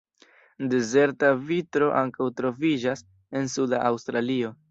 [0.71, 3.05] Dezerta vitro ankaŭ troviĝas
[3.41, 4.53] en suda Aŭstralio.